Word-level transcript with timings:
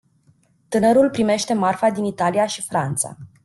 Tânărul 0.67 1.09
primește 1.09 1.53
marfa 1.53 1.89
din 1.89 2.03
Italia 2.05 2.45
și 2.45 2.61
Franța. 2.61 3.17